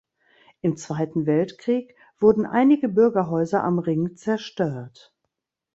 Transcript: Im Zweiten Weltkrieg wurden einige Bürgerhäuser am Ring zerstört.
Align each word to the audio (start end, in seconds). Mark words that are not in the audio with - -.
Im 0.61 0.77
Zweiten 0.77 1.27
Weltkrieg 1.27 1.95
wurden 2.19 2.47
einige 2.47 2.89
Bürgerhäuser 2.89 3.63
am 3.63 3.77
Ring 3.77 4.15
zerstört. 4.15 5.13